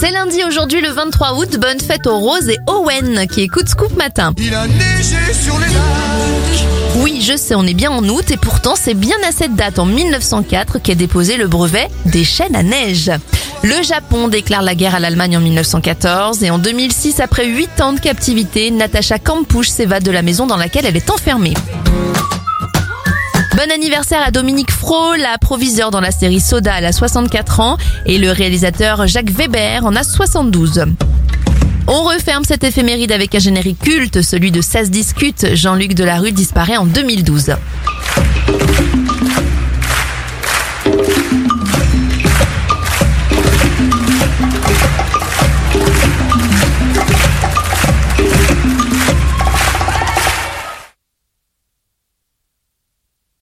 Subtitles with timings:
[0.00, 1.58] C'est lundi aujourd'hui le 23 août.
[1.60, 4.32] Bonne fête aux Rose et Owen qui écoutent Scoop Matin.
[4.38, 7.02] Il a neigé sur les lacs.
[7.02, 9.78] Oui, je sais, on est bien en août et pourtant c'est bien à cette date
[9.78, 13.10] en 1904 qu'est déposé le brevet des chaînes à neige.
[13.62, 17.92] Le Japon déclare la guerre à l'Allemagne en 1914 et en 2006, après 8 ans
[17.92, 21.52] de captivité, Natacha Kampusch s'évade de la maison dans laquelle elle est enfermée.
[23.62, 27.76] Bon anniversaire à Dominique Fro, la proviseur dans la série Soda, elle a 64 ans
[28.06, 30.86] et le réalisateur Jacques Weber en a 72.
[31.86, 35.54] On referme cette éphéméride avec un générique culte, celui de Ça se discute.
[35.54, 37.50] Jean-Luc Delarue disparaît en 2012.